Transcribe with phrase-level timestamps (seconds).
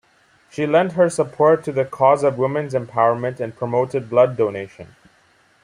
[0.49, 4.95] She lent her support to the cause of women's empowerment and promoted blood donation.